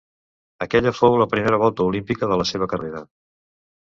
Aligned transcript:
Aquella 0.65 0.93
fou 0.99 1.17
la 1.21 1.27
primera 1.33 1.59
volta 1.63 1.85
olímpica 1.89 2.31
de 2.31 2.39
la 2.43 2.47
seva 2.53 2.69
carrera. 2.73 3.03